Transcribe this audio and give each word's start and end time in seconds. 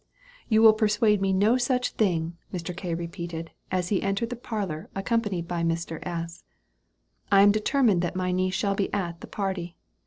"You 0.49 0.63
will 0.63 0.73
persuade 0.73 1.21
me 1.21 1.31
to 1.31 1.37
no 1.37 1.57
such 1.57 1.91
thing," 1.91 2.35
Mr. 2.51 2.75
K. 2.75 2.95
repeated, 2.95 3.51
as 3.69 3.89
he 3.89 4.01
entered 4.01 4.31
the 4.31 4.35
parlor 4.35 4.89
accompanied 4.95 5.47
by 5.47 5.61
Mr. 5.61 5.99
S.; 6.03 6.43
"I 7.31 7.43
am 7.43 7.51
determined 7.51 8.01
that 8.01 8.15
my 8.15 8.31
niece 8.31 8.55
shall 8.55 8.73
be 8.73 8.91
at 8.95 9.21
the 9.21 9.27
party. 9.27 9.75